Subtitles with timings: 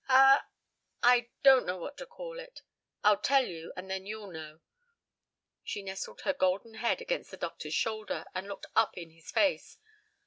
[0.09, 0.41] "A
[1.03, 2.63] I don't know what to call it.
[3.03, 4.61] I'll tell you, and then you'll know."
[5.63, 9.77] She nestled her golden head against the doctor's shoulder, and looked up in his face.